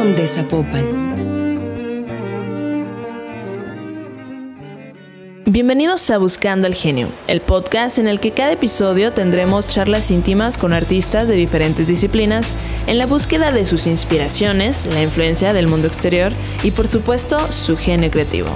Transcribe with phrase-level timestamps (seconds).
[0.00, 0.24] son de.
[5.44, 10.56] Bienvenidos a Buscando el Genio, el podcast en el que cada episodio tendremos charlas íntimas
[10.56, 12.54] con artistas de diferentes disciplinas
[12.86, 17.76] en la búsqueda de sus inspiraciones, la influencia del mundo exterior y por supuesto su
[17.76, 18.48] genio creativo.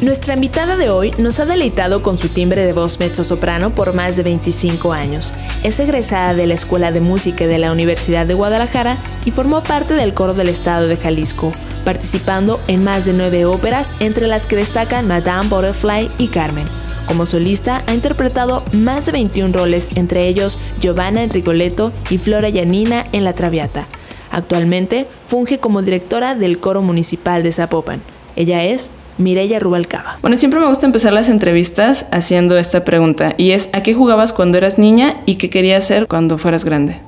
[0.00, 4.16] Nuestra invitada de hoy nos ha deleitado con su timbre de voz mezzo-soprano por más
[4.16, 5.32] de 25 años.
[5.62, 8.96] Es egresada de la Escuela de Música de la Universidad de Guadalajara
[9.26, 11.52] y formó parte del coro del Estado de Jalisco,
[11.84, 16.66] participando en más de nueve óperas, entre las que destacan Madame Butterfly y Carmen.
[17.06, 22.48] Como solista ha interpretado más de 21 roles, entre ellos Giovanna en Rigoletto y Flora
[22.48, 23.86] Yanina en La Traviata.
[24.30, 28.00] Actualmente funge como directora del Coro Municipal de Zapopan.
[28.34, 30.18] Ella es Mireya Rubalcaba.
[30.22, 34.32] Bueno, siempre me gusta empezar las entrevistas haciendo esta pregunta y es ¿a qué jugabas
[34.32, 36.98] cuando eras niña y qué querías ser cuando fueras grande?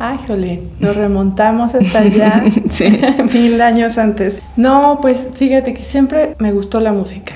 [0.00, 2.44] Ay, jolín, nos remontamos hasta allá,
[3.32, 4.42] mil años antes.
[4.56, 7.34] No, pues fíjate que siempre me gustó la música.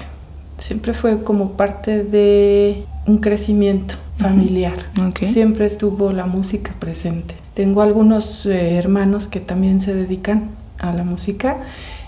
[0.58, 4.74] Siempre fue como parte de un crecimiento familiar.
[5.20, 7.34] Siempre estuvo la música presente.
[7.54, 11.56] Tengo algunos eh, hermanos que también se dedican a la música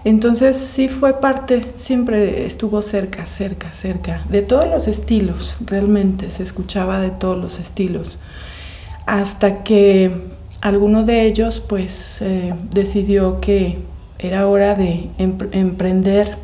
[0.05, 6.43] entonces sí fue parte, siempre estuvo cerca, cerca, cerca, de todos los estilos, realmente se
[6.43, 8.19] escuchaba de todos los estilos,
[9.07, 10.11] hasta que
[10.61, 13.79] alguno de ellos pues eh, decidió que
[14.19, 16.37] era hora de emprender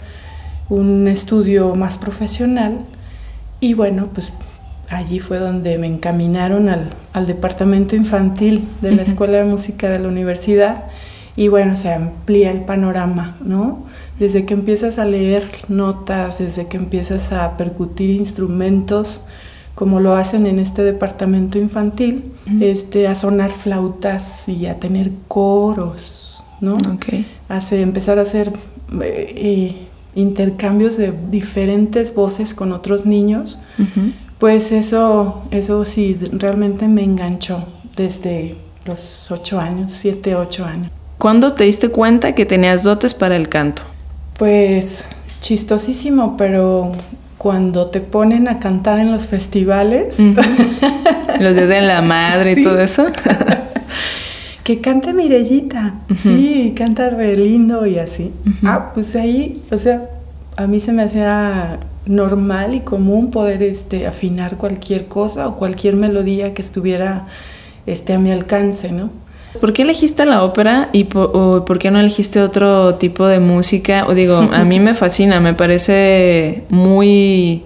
[0.69, 2.79] un estudio más profesional
[3.61, 4.33] y bueno, pues
[4.89, 10.09] allí fue donde me encaminaron al, departamento infantil de la Escuela de Música de la
[10.09, 10.85] universidad
[11.41, 13.87] y bueno, se amplía el panorama, ¿no?
[14.19, 19.23] Desde que empiezas a leer notas, desde que empiezas a percutir instrumentos,
[19.75, 26.45] como lo hacen en este departamento infantil, este, a sonar flautas y a tener coros,
[26.61, 26.77] ¿no?
[26.97, 27.27] Okay.
[27.49, 28.53] Hace, empezar a hacer
[29.01, 29.77] eh, eh,
[30.15, 33.59] intercambios de diferentes voces con otros niños,
[34.39, 37.65] pues eso, eso sí, realmente me enganchó
[37.97, 40.91] desde los ocho años, siete, ocho años.
[41.21, 43.83] ¿Cuándo te diste cuenta que tenías dotes para el canto?
[44.39, 45.05] Pues
[45.41, 46.93] chistosísimo, pero
[47.37, 50.19] cuando te ponen a cantar en los festivales.
[51.41, 53.05] los días de la madre y todo eso.
[54.65, 55.93] que cante Mirellita.
[56.23, 58.33] Sí, canta re lindo y así.
[58.65, 60.09] Ah, pues ahí, o sea,
[60.57, 65.97] a mí se me hacía normal y común poder este, afinar cualquier cosa o cualquier
[65.97, 67.27] melodía que estuviera
[67.85, 69.11] este, a mi alcance, ¿no?
[69.59, 74.05] ¿Por qué elegiste la ópera y por, qué no elegiste otro tipo de música?
[74.07, 77.63] O digo, a mí me fascina, me parece muy,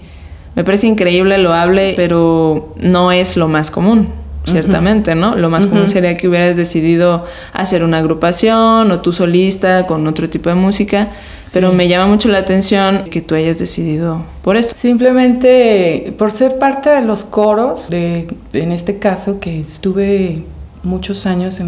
[0.55, 4.09] me parece increíble, lo hable, pero no es lo más común,
[4.47, 5.37] ciertamente, ¿no?
[5.37, 10.31] Lo más común sería que hubieras decidido hacer una agrupación o tú solista con otro
[10.31, 11.11] tipo de música,
[11.53, 14.75] pero me llama mucho la atención que tú hayas decidido por esto.
[14.75, 20.45] Simplemente por ser parte de los coros, de, en este caso que estuve
[20.85, 21.61] muchos años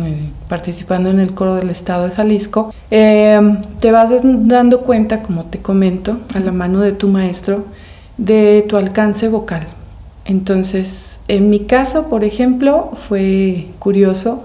[0.49, 3.41] participando en el coro del estado de Jalisco, eh,
[3.81, 7.65] te vas dando cuenta, como te comento, a la mano de tu maestro,
[8.17, 9.67] de tu alcance vocal.
[10.25, 14.45] Entonces, en mi caso, por ejemplo, fue curioso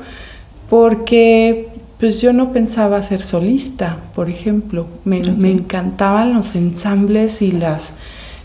[0.69, 4.87] porque pues yo no pensaba ser solista, por ejemplo.
[5.05, 5.19] Me,
[5.51, 7.93] encantaban los ensambles y las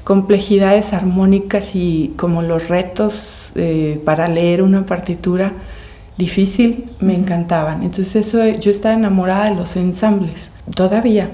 [0.04, 5.54] complejidades armónicas y como los retos eh, para leer una partitura
[6.16, 7.82] difícil, me encantaban.
[7.82, 11.30] Entonces eso, yo estaba enamorada de los ensambles, todavía.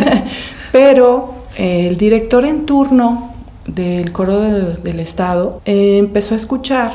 [0.72, 3.34] Pero eh, el director en turno
[3.66, 6.92] del coro del Estado eh, empezó a escuchar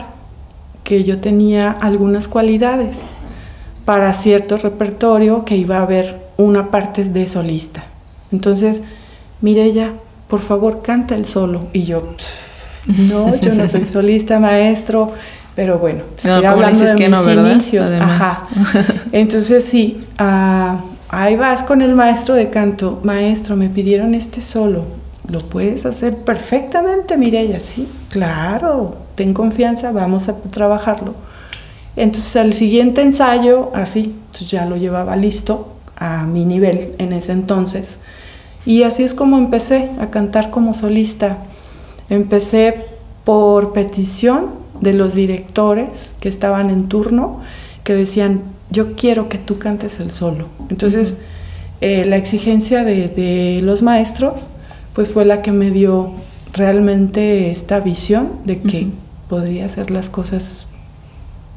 [0.83, 3.05] que yo tenía algunas cualidades
[3.85, 7.83] para cierto repertorio que iba a haber una parte de solista.
[8.31, 8.83] Entonces,
[9.41, 9.93] Mirella,
[10.28, 11.67] por favor, canta el solo.
[11.73, 12.16] Y yo,
[13.09, 15.11] no, yo no soy solista, maestro.
[15.56, 17.94] Pero bueno, estoy hablando de mis inicios.
[17.94, 18.48] Ajá.
[19.12, 23.00] Entonces sí, ah, ahí vas con el maestro de canto.
[23.03, 24.86] Maestro, me pidieron este solo.
[25.28, 27.59] Lo puedes hacer perfectamente, Mireya.
[27.59, 28.96] Sí, claro.
[29.16, 31.16] Ten confianza, vamos a trabajarlo.
[31.96, 37.34] Entonces al siguiente ensayo, así, pues ya lo llevaba listo a mi nivel en ese
[37.34, 38.00] entonces.
[38.66, 41.38] Y así es como empecé a cantar como solista.
[42.09, 42.86] Empecé
[43.26, 47.39] por petición de los directores que estaban en turno
[47.83, 50.47] que decían, yo quiero que tú cantes el solo.
[50.69, 51.17] Entonces,
[51.81, 54.49] eh, la exigencia de, los maestros,
[54.93, 56.11] pues fue la que me dio
[56.53, 58.87] realmente esta visión de que
[59.29, 60.67] podría hacer las cosas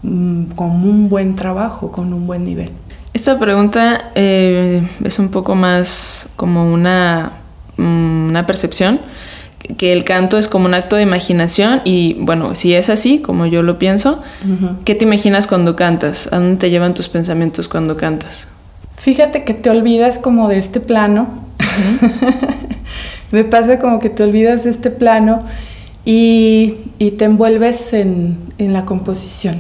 [0.03, 2.71] mm, con un buen trabajo, con un buen nivel.
[3.13, 7.33] Esta pregunta eh, es un poco más como una,
[7.77, 9.01] mm, una percepción,
[9.77, 13.47] que el canto es como un acto de imaginación y bueno, si es así, como
[13.47, 14.23] yo lo pienso,
[14.85, 16.29] ¿qué te imaginas cuando cantas?
[16.33, 18.49] ¿A dónde te llevan tus pensamientos cuando cantas?
[18.97, 21.29] Fíjate que te olvidas como de este plano.
[23.31, 25.45] Me pasa como que te olvidas de este plano
[26.05, 26.77] y,
[27.19, 29.57] te envuelves en, la composición.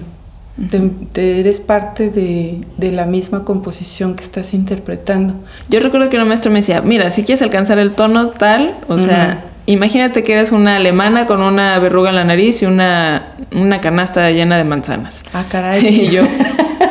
[1.13, 2.61] te, eres parte de,
[2.93, 5.35] la misma composición que estás interpretando.
[5.69, 8.99] Yo recuerdo que el maestro me decía, mira, si quieres alcanzar el tono tal, o
[8.99, 13.81] sea, imagínate que eres una alemana con una verruga en la nariz y una, una
[13.81, 15.25] canasta llena de manzanas.
[15.33, 15.87] Ah, caray.
[15.89, 16.23] y yo,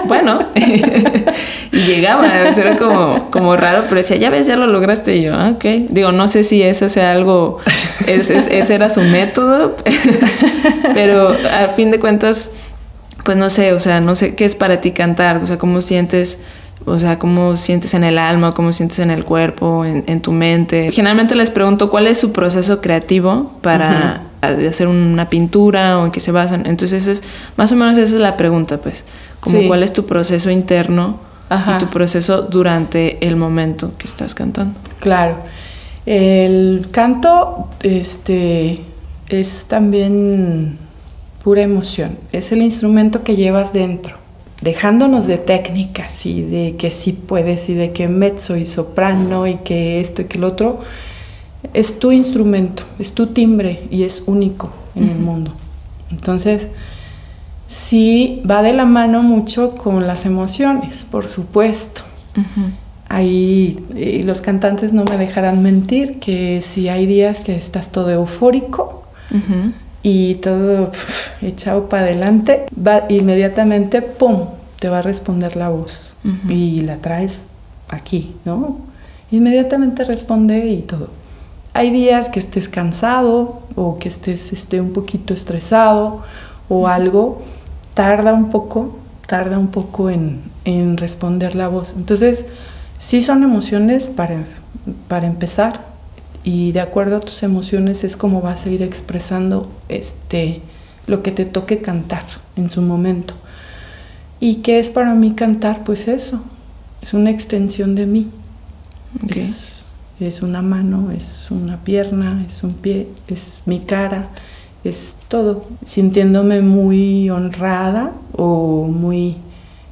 [0.05, 5.23] bueno, y llegaba, era como, como raro, pero decía, ya ves, ya lo lograste y
[5.23, 5.65] yo, ah, ok.
[5.89, 7.59] Digo, no sé si eso sea algo,
[8.07, 9.75] ese era su método,
[10.93, 12.51] pero a fin de cuentas,
[13.23, 15.81] pues no sé, o sea, no sé qué es para ti cantar, o sea, cómo
[15.81, 16.39] sientes
[16.85, 20.91] o sea, cómo sientes en el alma, cómo sientes en el cuerpo, en, tu mente.
[20.91, 26.19] Generalmente les pregunto cuál es su proceso creativo para hacer una pintura o en qué
[26.19, 26.65] se basan.
[26.65, 27.23] Entonces, es,
[27.55, 29.05] más o menos esa es la pregunta, pues,
[29.39, 31.17] como cuál es tu proceso interno
[31.73, 34.77] y tu proceso durante el momento que estás cantando.
[34.99, 35.37] Claro.
[36.05, 38.81] El canto este,
[39.29, 40.77] es también
[41.43, 44.22] pura emoción, es el instrumento que llevas dentro
[44.63, 49.56] dejándonos de técnicas y de que sí puedes y de que mezzo y soprano y
[49.57, 50.80] que esto y que el otro,
[51.74, 55.54] es tu instrumento, es tu timbre y es único en el mundo.
[56.12, 56.69] Entonces,
[57.68, 62.01] sí va de la mano mucho con las emociones, por supuesto.
[63.09, 68.09] Ahí y los cantantes no me dejarán mentir que si hay días que estás todo
[68.12, 69.04] eufórico,
[70.04, 70.92] y todo
[71.45, 74.48] echado para adelante, va inmediatamente, ¡pum!,
[74.80, 76.18] te va a responder la voz
[76.50, 77.48] y la traes
[77.90, 78.78] aquí, ¿no?
[79.31, 81.10] Inmediatamente responde y todo.
[81.74, 86.22] Hay días que estés cansado o que estés este, un poquito estresado
[86.69, 87.42] o algo,
[87.94, 91.95] tarda un poco, tarda un poco en, en responder la voz.
[91.95, 92.48] Entonces,
[92.98, 94.44] sí son emociones para,
[95.07, 95.94] para empezar,
[96.44, 100.62] y de acuerdo a tus emociones es como vas a ir expresando este
[101.07, 102.23] lo que te toque cantar
[102.55, 103.33] en su momento.
[104.39, 105.83] ¿Y qué es para mí cantar?
[105.83, 106.41] Pues eso,
[107.01, 108.29] es una extensión de mí.
[109.29, 109.73] Es,
[110.19, 114.29] es, una mano, es una pierna, es un pie, es mi cara,
[114.83, 115.65] es todo.
[115.85, 119.38] Sintiéndome muy honrada o muy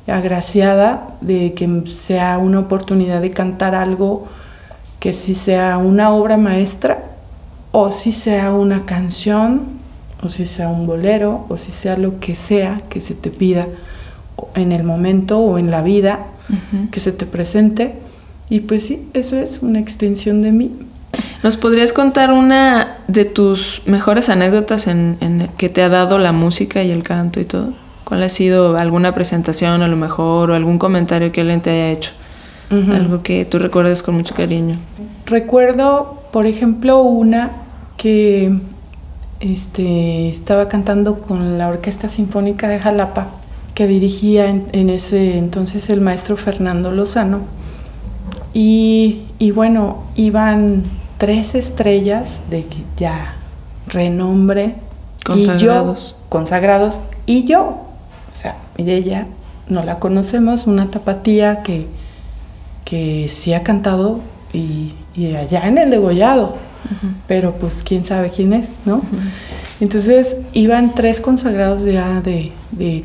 [0.07, 4.27] agraciada de que sea una oportunidad de cantar algo
[4.99, 7.03] que si sea una obra maestra
[7.71, 9.80] o si sea una canción
[10.23, 13.68] o si sea un bolero o si sea lo que sea que se te pida
[14.56, 16.27] en el momento o en la vida
[16.91, 17.95] que se te presente.
[18.50, 20.71] Y pues sí, eso es una extensión de mí.
[21.44, 26.31] ¿Nos podrías contar una de tus mejores anécdotas en, en, que te ha dado la
[26.31, 27.74] música y el canto y todo?
[28.03, 31.91] ¿Cuál ha sido alguna presentación a lo mejor o algún comentario que alguien te haya
[31.91, 32.12] hecho?
[32.71, 34.75] algo que tú recuerdes con mucho cariño.
[35.25, 37.51] Recuerdo, por ejemplo, una
[37.97, 38.57] que
[39.41, 43.27] este, estaba cantando con la Orquesta Sinfónica de Jalapa,
[43.74, 47.39] que dirigía en, ese entonces el maestro Fernando Lozano.
[48.53, 50.83] Y, y, bueno, iban
[51.17, 52.65] tres estrellas de
[52.98, 53.36] ya
[53.88, 54.75] renombre.
[55.25, 56.01] Consagrados.
[56.01, 57.00] Y yo, consagrados.
[57.25, 59.27] Y yo, o sea, y ella
[59.67, 61.88] no la conocemos, una tapatía que
[62.91, 64.19] que sí ha cantado
[64.51, 64.93] y,
[65.38, 66.57] allá en el degollado,
[67.27, 69.01] pero pues quién sabe quién es, ¿no?
[69.79, 72.51] Entonces iban tres consagrados ya de,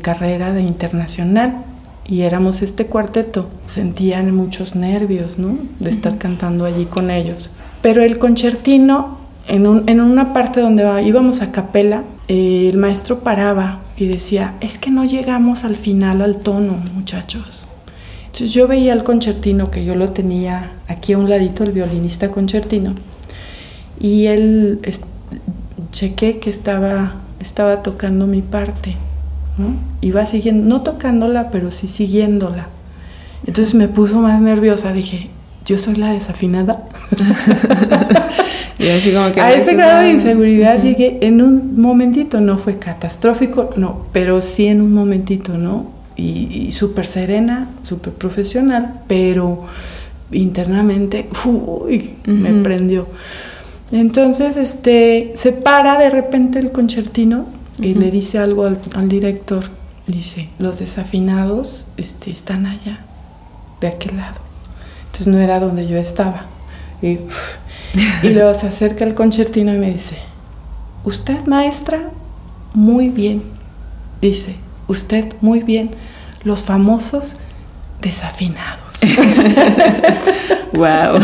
[0.01, 1.63] carrera de internacional
[2.07, 3.49] y éramos este cuarteto.
[3.65, 5.57] Sentían muchos nervios, ¿no?
[5.79, 7.51] De estar cantando allí con ellos.
[7.81, 9.17] Pero el concertino,
[9.47, 15.03] en, una parte donde íbamos a capela, el maestro paraba y decía, es que no
[15.03, 17.65] llegamos al final al tono, muchachos.
[18.25, 22.29] Entonces yo veía al concertino, que yo lo tenía aquí a un ladito, el violinista
[22.29, 22.93] concertino,
[23.99, 24.79] y él
[25.91, 28.95] chequé que estaba, estaba tocando mi parte,
[29.57, 29.75] ¿no?
[30.01, 32.67] Iba siguiendo, no tocándola, pero sí siguiéndola.
[33.45, 35.29] Entonces me puso más nerviosa, dije,
[35.65, 36.83] yo soy la desafinada.
[38.79, 42.77] y así como que a ese grado de inseguridad llegué en un momentito, no fue
[42.77, 45.97] catastrófico, no, pero sí en un momentito, ¿no?
[46.17, 49.63] y, súper serena, súper profesional, pero
[50.31, 53.07] internamente, uy, me prendió.
[53.91, 57.45] Entonces, este, se para de repente el concertino
[57.79, 59.63] y le dice algo al, director.
[60.07, 63.01] Dice, los desafinados este, están allá,
[63.81, 64.39] de aquel lado.
[65.05, 66.45] Entonces no era donde yo estaba.
[67.01, 67.19] Y,
[68.23, 70.17] y luego se acerca el concertino y me dice,
[71.03, 72.09] usted maestra,
[72.73, 73.43] muy bien.
[74.21, 74.55] Dice,
[74.87, 75.91] usted muy bien.
[76.43, 77.37] Los famosos
[78.01, 78.99] desafinados.
[80.73, 81.19] wow.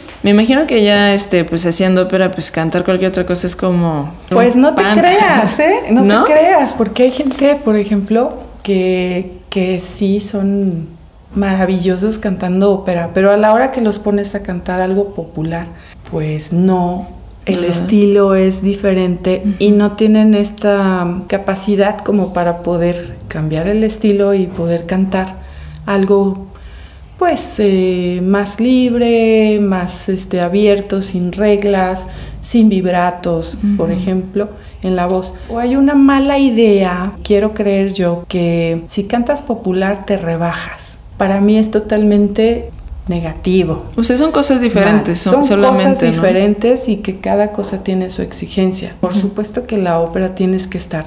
[0.24, 4.10] Me imagino que ya este, pues haciendo ópera, pues cantar cualquier otra cosa es como.
[4.30, 5.82] Pues no te creas, ¿eh?
[5.90, 10.88] No, te creas, porque hay gente, por ejemplo, que, que sí son
[11.34, 15.66] maravillosos cantando ópera, pero a la hora que los pones a cantar algo popular,
[16.10, 17.06] pues no,
[17.44, 24.32] el estilo es diferente y no tienen esta capacidad como para poder cambiar el estilo
[24.32, 25.36] y poder cantar
[25.84, 26.46] algo
[27.18, 32.08] pues eh, más libre, más este, abierto, sin reglas,
[32.40, 34.48] sin vibratos, por ejemplo,
[34.82, 35.34] en la voz.
[35.48, 40.98] O hay una mala idea, quiero creer yo, que si cantas popular te rebajas.
[41.16, 42.70] Para mí es totalmente
[43.06, 43.84] negativo.
[43.96, 48.96] O sea, son cosas diferentes, son, cosas diferentes y que cada cosa tiene su exigencia.
[49.00, 51.04] Por supuesto que la ópera tienes que estar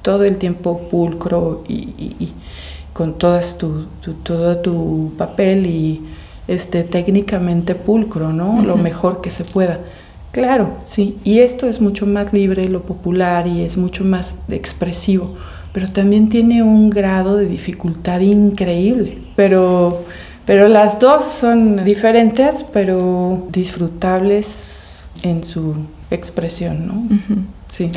[0.00, 2.32] todo el tiempo pulcro y
[3.00, 3.86] con todas tu,
[4.22, 6.02] todo tu papel y
[6.46, 8.60] este, técnicamente pulcro, ¿no?
[8.60, 9.80] Lo mejor que se pueda.
[10.32, 15.34] Claro, sí, y esto es mucho más libre, lo popular, y es mucho más expresivo,
[15.72, 19.16] pero también tiene un grado de dificultad increíble.
[19.34, 20.04] Pero,
[20.44, 24.89] pero las dos son diferentes, pero disfrutables
[25.22, 25.74] en su
[26.10, 27.18] expresión, ¿no?
[27.68, 27.90] Sí.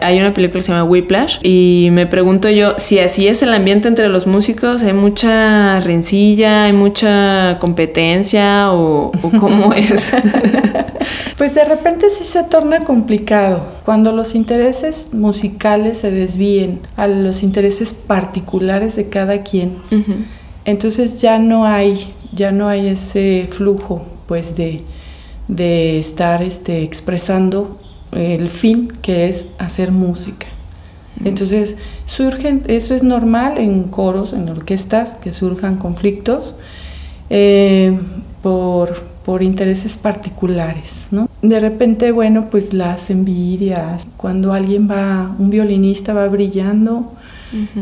[0.00, 3.52] Hay una película que se llama Whiplash y me pregunto yo si así es el
[3.52, 10.12] ambiente entre los músicos, hay mucha rencilla, hay mucha competencia o, cómo es.
[11.36, 17.42] pues de repente sí se torna complicado cuando los intereses musicales se desvíen a los
[17.42, 19.76] intereses particulares de cada quien.
[20.64, 24.82] Entonces ya no hay ya no hay ese flujo pues de,
[25.48, 27.78] de estar este, expresando
[28.12, 30.46] el fin que es hacer música.
[31.24, 36.54] Entonces, surgen, eso es normal en coros, en orquestas, que surjan conflictos
[37.28, 37.98] eh,
[38.42, 41.08] por, por, intereses particulares.
[41.10, 41.28] ¿no?
[41.42, 47.12] De repente, bueno, pues las envidias, cuando alguien va, un violinista va brillando,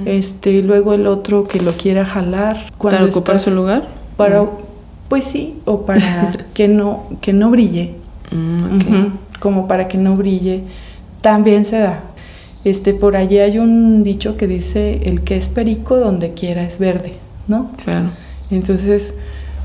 [0.04, 2.56] este, luego el otro que lo quiera jalar.
[2.80, 3.87] ¿Para ocupar su lugar?
[4.16, 4.49] Para,
[5.08, 7.94] Pues sí, o para que no, que no brille.
[8.30, 10.62] Mm, como para que no brille,
[11.20, 12.02] también se da.
[12.64, 16.78] Este, por allí hay un dicho que dice, el que es perico donde quiera es
[16.78, 17.14] verde,
[17.46, 17.70] ¿no?
[17.84, 18.10] Claro.
[18.50, 19.14] Entonces,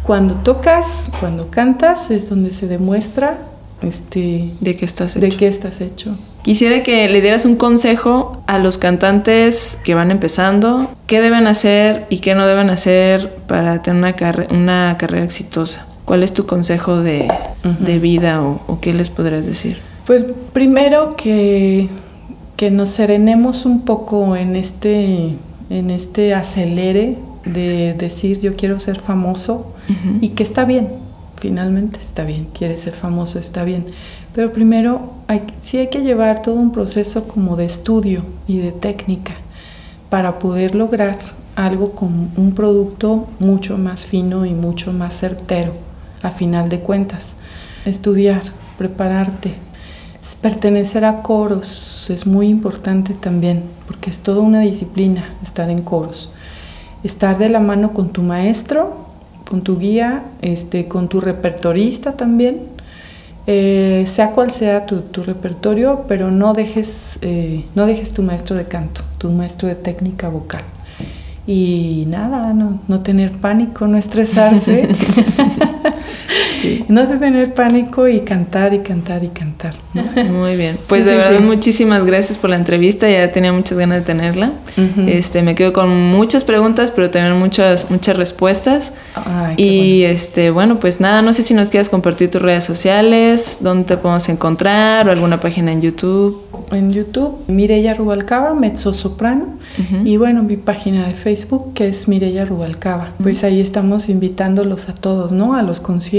[0.04, 3.40] cuando tocas, cuando cantas, es donde se demuestra
[3.82, 5.26] este, de qué estás hecho.
[5.26, 6.18] De qué estás hecho.
[6.44, 12.08] Quisiera que le dieras un consejo a los cantantes que van empezando, qué deben hacer
[12.10, 15.86] y qué no deben hacer para tener una, una carrera exitosa.
[16.06, 17.30] ¿Cuál es tu consejo de,
[18.02, 19.78] vida o, qué les podrías decir?
[20.06, 21.90] Pues primero que,
[22.58, 25.36] que nos serenemos un poco en este,
[25.70, 29.74] en este acelere de decir yo quiero ser famoso
[30.20, 30.90] y que está bien,
[31.38, 33.86] finalmente está bien, quiere ser famoso, está bien.
[34.34, 38.72] Pero primero hay, sí hay que llevar todo un proceso como de estudio y de
[38.72, 39.34] técnica
[40.10, 41.18] para poder lograr
[41.56, 45.74] algo con un producto mucho más fino y mucho más certero
[46.22, 47.36] a final de cuentas.
[47.86, 48.44] Estudiar,
[48.78, 49.56] prepararte,
[50.42, 56.32] pertenecer a coros es muy importante también, porque es toda una disciplina estar en coros.
[57.04, 58.96] Estar de la mano con tu maestro,
[59.50, 62.62] con tu guía, este, con tu repertorista también,
[63.48, 68.66] eh, sea cual sea tu, repertorio, pero no dejes, eh, no dejes tu maestro de
[68.66, 70.64] canto, tu maestro de técnica vocal.
[71.48, 74.90] Y nada, no, no tener pánico, no estresarse.
[76.88, 79.74] No de tener pánico y cantar y cantar y cantar.
[80.30, 80.78] Muy bien.
[80.88, 83.10] Pues de verdad muchísimas gracias por la entrevista.
[83.10, 84.52] Ya tenía muchas ganas de tenerla.
[85.08, 88.94] Este me quedo con muchas preguntas, pero también muchas muchas respuestas.
[89.58, 93.86] y este bueno pues nada, no sé si nos quieres compartir tus redes sociales, dónde
[93.86, 96.42] te podemos encontrar o alguna página en YouTube.
[96.72, 99.48] En YouTube Mireya Rubalcaba, mezzo soprano
[100.06, 103.12] y bueno mi página de Facebook que es Mireya Rubalcaba.
[103.22, 105.56] Pues ahí estamos invitándolos a todos, ¿no?
[105.56, 106.11] A los conciertos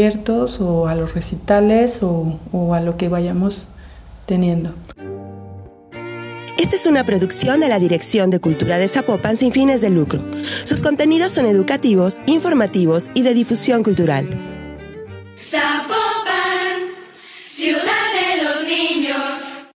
[0.60, 3.68] o a los recitales o a lo que vayamos
[4.26, 4.72] teniendo.
[6.56, 10.24] Esta es una producción de la Dirección de Cultura de Zapopan sin fines de lucro.
[10.64, 14.28] Sus contenidos son educativos, informativos y de difusión cultural.
[15.36, 16.92] Zapopan,
[17.44, 18.01] ciudad.